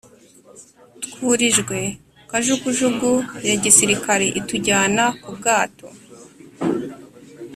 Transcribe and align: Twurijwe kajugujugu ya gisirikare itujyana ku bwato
Twurijwe 1.11 1.79
kajugujugu 2.29 3.11
ya 3.49 3.55
gisirikare 3.63 4.25
itujyana 4.39 5.03
ku 5.21 5.29
bwato 5.37 5.87